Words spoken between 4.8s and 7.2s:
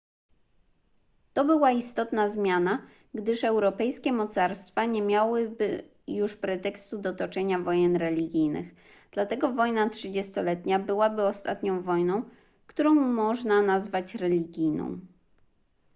nie miałyby już pretekstu do